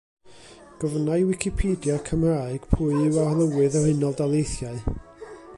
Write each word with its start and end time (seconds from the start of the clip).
Gofynna 0.83 1.17
i 1.23 1.27
Wicipedia 1.31 1.99
Cymraeg 2.09 2.65
pwy 2.73 2.97
yw 3.11 3.23
Arlywydd 3.27 3.81
Yr 3.83 3.89
Unol 3.93 4.21
Daleithiau? 4.23 4.85